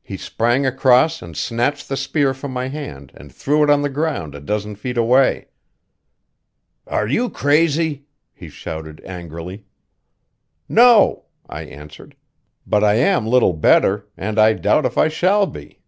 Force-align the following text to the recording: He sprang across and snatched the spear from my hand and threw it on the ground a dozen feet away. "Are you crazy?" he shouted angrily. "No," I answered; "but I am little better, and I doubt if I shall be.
He 0.00 0.16
sprang 0.16 0.64
across 0.64 1.20
and 1.20 1.36
snatched 1.36 1.88
the 1.88 1.96
spear 1.96 2.32
from 2.32 2.52
my 2.52 2.68
hand 2.68 3.10
and 3.16 3.34
threw 3.34 3.64
it 3.64 3.68
on 3.68 3.82
the 3.82 3.88
ground 3.88 4.36
a 4.36 4.40
dozen 4.40 4.76
feet 4.76 4.96
away. 4.96 5.46
"Are 6.86 7.08
you 7.08 7.28
crazy?" 7.28 8.04
he 8.32 8.48
shouted 8.48 9.02
angrily. 9.04 9.64
"No," 10.68 11.24
I 11.48 11.62
answered; 11.62 12.14
"but 12.64 12.84
I 12.84 12.94
am 12.94 13.26
little 13.26 13.54
better, 13.54 14.06
and 14.16 14.38
I 14.38 14.52
doubt 14.52 14.86
if 14.86 14.96
I 14.96 15.08
shall 15.08 15.46
be. 15.46 15.80